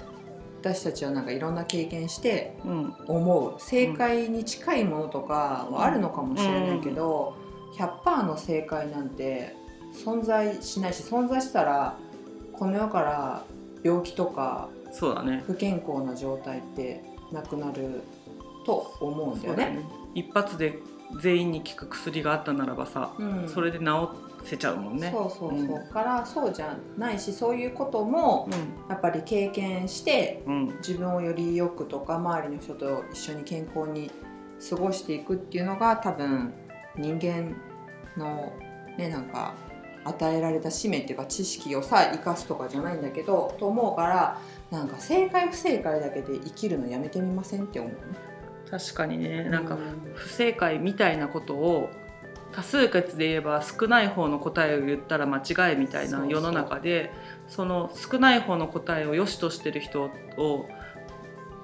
[0.61, 2.95] 私たちはなんかいろんな経験してうん。
[3.09, 3.55] 思う。
[3.59, 7.35] 正解に近いものとかはあるのかもしれないけど、
[7.77, 9.57] 100%の正解なんて
[10.05, 11.99] 存在しないし存在したら
[12.53, 13.45] この世から
[13.83, 15.43] 病気とかそうだね。
[15.47, 18.03] 不健康な状態ってなくなる
[18.65, 19.79] と思うんだよね。
[20.15, 20.79] 一発で
[21.19, 23.49] 全員に効く薬があったならばさ、うん。
[23.49, 24.11] それで治
[24.45, 25.11] せちゃうもんね。
[25.11, 25.89] そうそうそう、うん。
[25.89, 28.49] からそうじゃないしそういうことも
[28.89, 30.55] やっぱり経験してうん。
[30.55, 34.11] うん自分をよりよくとか周りの人と一緒に健康に
[34.69, 36.53] 過ごしていくっていうのが多分
[36.97, 37.55] 人間
[38.17, 38.53] の
[38.97, 39.55] ねなんか
[40.05, 48.30] 与えられた使命っていうか知識をさ生かすとかじゃないんだけどと思うからなんか正解不正解だけで生きるのやめてみませんって思うね。
[48.71, 49.79] 確かにねなんかう
[50.15, 51.91] 不正解みたいなことを
[52.53, 57.13] 多数決で言えば少ない方の答えを言ったら間違いみたいな世の中で
[57.49, 60.69] その少ない方の答えを良しとしてる人を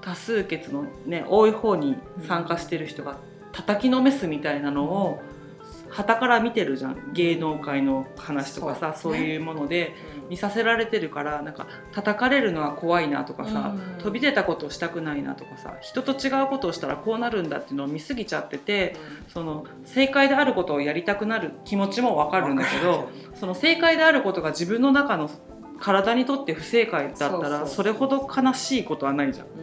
[0.00, 3.18] 多数決のね多い方に参加してる人が
[3.52, 5.20] 叩きのめすみたいなのを
[5.90, 7.12] 傍から見てるじゃん。
[7.12, 9.94] 芸能界の話とかさそういうもので
[10.28, 13.98] 見させられてるからなんか叩かれるのは怖いなとかさ、うん。
[13.98, 18.96] 飛び出たことをしたくないなとかさ人と違うことをしたらこうなるんだっていうのを見すぎちゃってて
[19.28, 25.30] その正解であることをやりたくなる気持ちもわかるんだけどその正解であることが自分の中の
[25.78, 29.46] 体にとって不正解だったらそれほど悲しいことはないじゃん。
[29.46, 29.54] うん。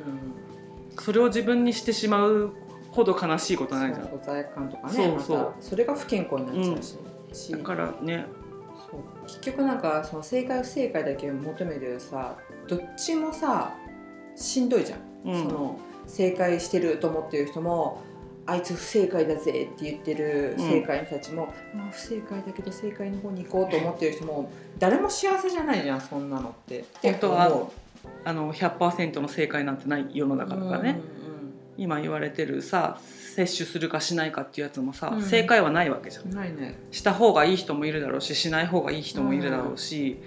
[1.00, 2.54] それを自分にしてしまう
[2.92, 4.08] ほど悲しいことはないじゃん。
[4.08, 5.38] そうそう罪悪感とかねそうそう。
[5.38, 6.84] またそれが不健康になっちゃう
[7.34, 8.26] し,、しだからね
[9.24, 13.74] 結局なんかその正解不正解だけを求めてるさどっちもさ
[14.36, 15.44] しんどいじゃん、うん。
[15.44, 18.02] その正解してると思ってる人も
[18.46, 26.84] あいつ不正解だぜって言ってる正解の人たちも、まあ不正解だけど正解の方に行こうと思ってる人も誰も幸せじゃないじゃんそんなのって。
[27.02, 27.72] 本当は思
[28.26, 31.00] あの100%の正解なんてない世のう中だからね、
[31.78, 31.84] うん。
[31.84, 33.00] 今言われてるさ
[33.34, 35.22] 接種するかしないかっていうやつもさ、うん。
[35.22, 36.26] 正解はないわけじゃん。
[36.26, 36.80] うんないね。
[36.92, 40.18] した方がいい人もいるだろうししない方がいい人もいるだろうし、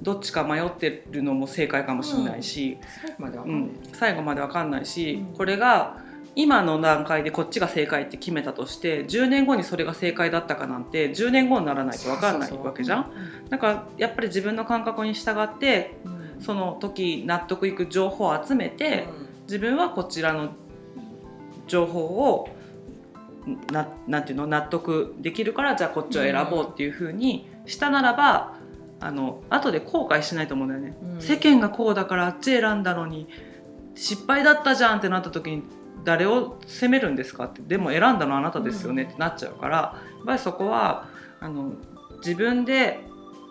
[0.00, 3.70] どっちか迷ってるのも正解かもしれないし、最後までわかうん。
[3.92, 5.36] 最後まで分かんないし、うん。
[5.36, 5.98] これが
[6.34, 13.12] 今の段階でこっちが正解って決めたとして10年後にそれが正解だったかなんて10年後にならないと分かんないわけじゃん。
[13.50, 16.16] だからやっぱり自分の感覚に従ってうん。
[16.16, 19.06] うんその時納得いく情報を集めて、
[19.44, 20.52] 自分はこちらの
[21.66, 22.48] 情報を
[23.72, 28.56] ななんていうの納得できるからじゃあこっちを選ぼうっていうふうにしたならば、
[29.00, 31.20] あの後で後悔しないと思うんだよね、うん。
[31.20, 33.28] 世間がこうだからあっち選んだのに
[33.94, 35.64] 失敗だったじゃんってなった時に
[36.04, 37.62] 誰を責めるんですかって。
[37.62, 39.76] でも選んだのはあなたですよねってなっちゃうから。
[39.76, 41.08] やっぱりそこは
[41.40, 41.72] あの
[42.18, 43.00] 自分で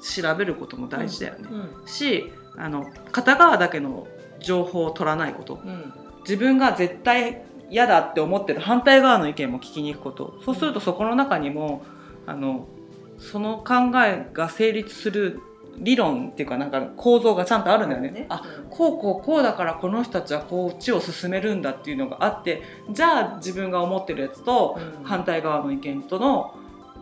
[0.01, 1.49] 調べることも大事だよね。
[1.51, 1.87] うん。
[1.87, 4.07] しあの片側だけの
[4.39, 5.59] 情報を取らないこと。
[5.65, 5.93] うん。
[6.21, 10.37] 自分が絶対嫌だって思ってる反対側の意見も聞きに行くこと。
[10.45, 11.83] そうするとそこの中にも
[12.27, 12.67] あの
[13.17, 15.39] その考えが成立する
[15.77, 18.25] 理論っていうかなんか構造がちゃんとあるんだよね。
[18.27, 25.05] あこうこうこうだからこの人たちはこっちを進めるんだっていうのがあってじゃあ自分が思ってるやつとうん。
[25.05, 26.53] 反対側の意見との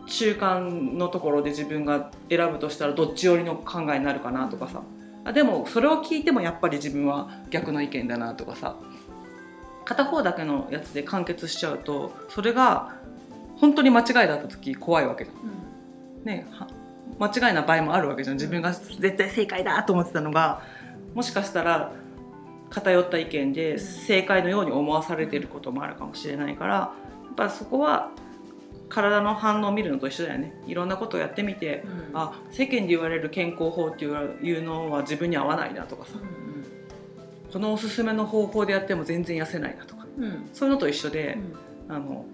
[0.06, 4.82] 中間のところで自分が選ぶとしたらどっち寄りの考えになるかなとかさ。
[5.22, 8.76] あでもそれを聞いてもやっぱり自分は逆の意見だなとかさ
[9.90, 12.94] 片方だけのやつで完結しちゃうとそれが
[13.56, 16.24] 本当に間違いだった時怖いわけじゃん。
[16.24, 16.68] ね、は
[17.18, 18.36] 間違いな場合もあるわけじゃん。
[18.36, 20.62] 自分が絶対正解だと思ってたのが
[21.12, 21.92] もしかしたら
[22.70, 26.92] 偏った意見で正解のように思わされていることもあるかもしれないからや
[27.32, 28.12] っぱそこは
[28.88, 30.54] 体の反応を見るのと一緒だよね。
[30.68, 32.16] いろんなことをやってみてうん。
[32.16, 36.12] あ世間で言われる健康法っていういうのは自分に合わないなとかさ
[37.52, 40.06] このおすすめの方法でやっても全然痩せないなとか。
[40.18, 40.24] うん。
[40.24, 41.38] うんそういうのと一緒で、
[41.88, 42.24] あの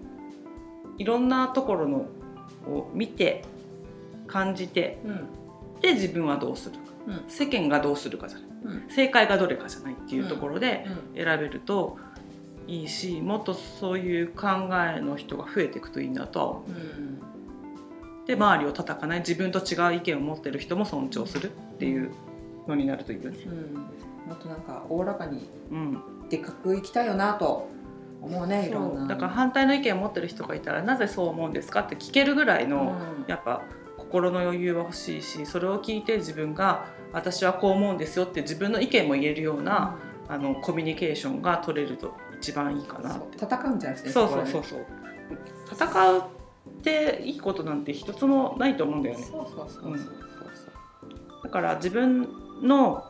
[0.97, 2.05] いろんなところの
[2.67, 3.43] を見て
[4.27, 5.27] 感じてうん。
[5.81, 6.81] で自分はどうするか。
[7.07, 7.23] うん。
[7.27, 8.47] 世間がどうするかじゃない。
[8.65, 8.89] うん。
[8.89, 11.23] 正解がどれかじゃないっていうところでうん。
[11.23, 11.97] 選べると
[12.67, 14.47] いいしもっとそういう考
[14.97, 16.69] えの人が増えていくといいなとは思う。
[16.71, 16.73] ん。
[16.73, 16.77] う
[18.27, 19.19] で周りを叩かない。
[19.19, 22.11] 自分と違う意見を持ってる人も尊重するっていう
[22.67, 23.37] のになるといいよね。
[24.27, 27.69] うんもっとなんかおおらかにうん、でっかくいきたいよなと
[28.21, 29.07] 思うねいろんな。
[29.07, 33.25] だから反対の意見を持ってる人がいたらなぜそう思うんですかって聞けるぐらいの、うん。
[33.27, 33.61] やっぱ
[33.97, 43.37] 心の余裕は欲しいしそれを聞いて自分が私はこう思うんですよって自分の意見も言えるような、あのコミュニケーションが取れると一番いいかなって。
[43.37, 44.63] 戦うんじゃなくてねそうそうそう。
[44.63, 44.85] そう
[45.71, 49.23] 戦うっていいことなんて一つもないと思うんだよね。
[49.23, 49.91] そうそうそうそう。
[49.91, 49.99] うん。
[51.43, 52.27] だから自分
[52.61, 53.03] の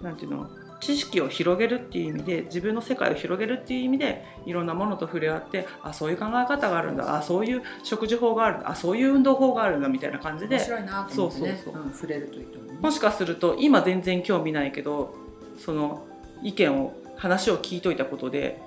[0.00, 0.48] なんていうの
[0.80, 11.60] 知識を広げるっていう意味で自分の世界を広げるっていう意味でいろんなものと触れ合ってあそういう考え方があるんだあそういう食事法があるんだあそういう運動法があるんだみたいな感じで面白いなと思ってね。
[11.64, 12.78] そうそうそん触れるといいと思うね。
[12.80, 15.14] もしかすると今全然興味ないけど
[15.58, 16.06] その
[16.42, 18.60] 意見を話を聞いといたことで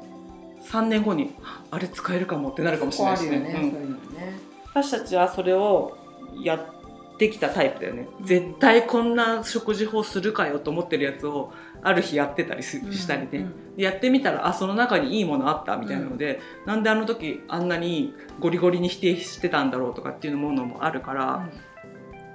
[0.63, 1.33] 3年後に
[1.71, 3.71] あれ使えるかもってなるかもしれないしそこあるよね、うん。
[3.71, 4.39] そういうのね。
[4.65, 5.97] 私たちはそれを
[6.43, 8.25] やってきたタイプだよね、うん。
[8.25, 21.49] 絶対こんな食事法するかよと思ってるやつをある日やってたりすしたりね、やってみたらあその中にいいものあったみたいなので、なんであの時あんなにゴリゴリに否定してたんだろうとかっていうものもあるから、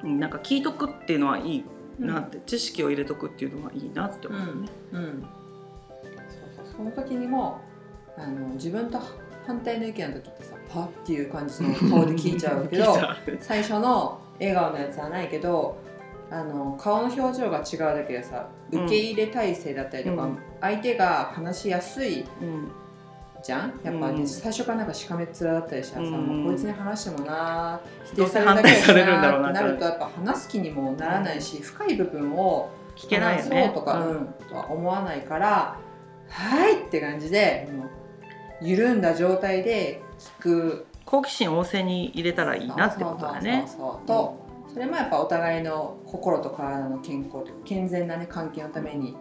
[0.02, 0.20] うん。
[0.20, 1.64] なんか聞いとくっていうのはいい
[1.98, 4.68] うんなって、知識を入れとくっていうのはいいなって思うね。
[4.92, 5.22] うんうん。
[5.22, 7.60] そうそうその時にも
[8.16, 8.98] あの自分と
[9.46, 12.96] 反対の意見の時ってさ「は?」っていう感じの顔で聞いちゃうけど
[13.40, 15.76] 最初の笑顔のやつはないけど
[16.34, 20.38] あの顔の表情が違うだけでさ受け入れ体制だったりとか、うん。
[20.60, 22.72] 相手が話しやすいうん。
[23.44, 23.80] じゃん？
[23.84, 24.26] やっぱね、うん。
[24.26, 26.26] 最初からなんかしかめっ面だったりしたらさ、うん。
[26.26, 28.40] もうこいつに話してもな否定さ
[28.94, 35.78] れるだろうななってなるとやっぱ話す気にもならないし、深い部分を聞けないよ話ねそうとか、ううんんとは思わないから
[36.28, 37.88] はいって感じでもう
[38.60, 40.86] 緩んだ状態で聞く。
[41.04, 43.64] 好奇心旺盛に入れたらいいなってことだね。
[43.66, 44.06] そうそうそうそう。
[44.06, 44.43] と、
[44.74, 49.16] それもやっぱお互いの心と体の健康と健全な、ね、関係のために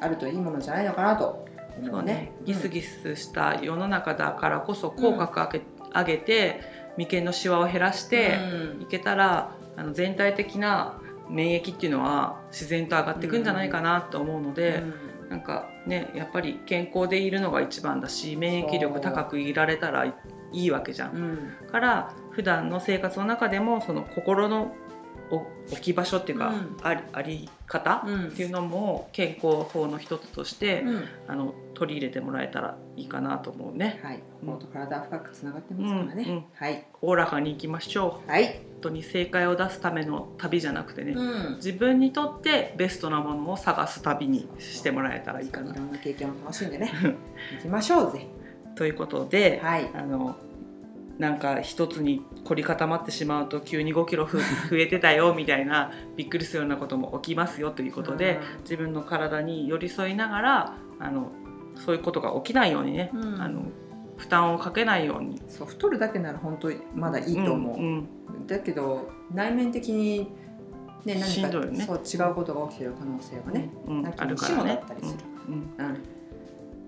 [0.00, 1.44] あるといいものじゃないのかなと
[1.76, 2.32] 思そううねね。
[2.44, 5.62] ギスギスした世の中だからこそ口角上げ,、
[5.92, 6.60] 上げて
[6.96, 8.38] 眉間のシワを減らして
[8.76, 8.82] うん。
[8.82, 14.84] いけたらあの全体的な免疫っていうのは自然と上がっていくんじゃないかなと思うので、
[15.28, 20.14] なんかねやっぱり健康でいるのが一番だし免疫力高くいられたらい
[20.52, 21.52] いわけじゃん。
[21.70, 24.74] から普段の生活の中でもその心の
[25.30, 25.36] お
[25.72, 26.76] 置き場所っていうか、うん。
[26.82, 28.26] ありあり方うん。
[28.26, 31.04] っていうのも健康法の一つとして、うん。
[31.26, 34.00] あの取り入れてもらえたらいいかなと思うね。
[34.04, 34.22] はい。
[34.40, 36.44] 心と体は深くつながってますからね、うんうん。
[36.54, 36.86] はい。
[37.00, 38.30] おおらかにいきましょう。
[38.30, 41.56] はい、本当に正解を出すための旅じゃなくてね、うん。
[41.56, 45.72] 自分にとってベストなものを探す旅にしてもらえたらいいかな。
[45.72, 46.92] いろんな経験を楽しんでね。
[47.56, 48.26] 行きましょうぜ。
[48.76, 49.90] ということで、はい。
[49.94, 50.36] あの
[51.18, 54.38] なんか一つに凝り固まってしまうと急に5キロふ
[54.70, 61.32] 増えてたよみたいなびっくりするようなことも起きますよということで、自分の体に寄り添いながらあの
[61.76, 63.40] そういうことが起きないようにね、うん。
[63.40, 63.62] あの
[64.16, 65.40] 負担をかけないように。
[65.48, 68.08] そう太るだけなら本当にまだいいと思う、んん。
[68.46, 70.30] だけど内面的に、
[71.04, 71.84] ね、何かね。
[71.84, 74.82] そう違うことが起きてる可能性はね、うんなんかあるからね。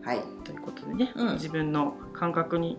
[0.03, 0.21] はい。
[0.45, 1.33] ということでね、うん。
[1.35, 2.79] 自分の感覚に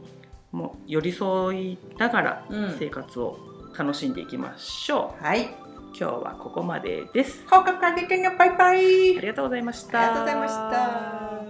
[0.51, 3.37] も寄り添いながらうん生活を
[3.77, 5.23] 楽しんでいきましょう。
[5.23, 5.55] はい
[5.91, 7.43] 今日はここまでです。
[7.49, 9.99] 放課後かけてねバイバイありがとうございました。
[9.99, 11.48] ありがとうございました